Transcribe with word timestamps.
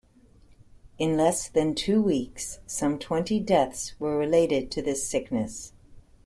In 0.97 1.15
less 1.15 1.47
than 1.47 1.75
two 1.75 2.01
weeks, 2.01 2.57
some 2.65 2.97
twenty 2.97 3.39
deaths 3.39 3.93
were 3.99 4.17
related 4.17 4.71
to 4.71 4.81
this 4.81 5.07
sickness. 5.07 5.73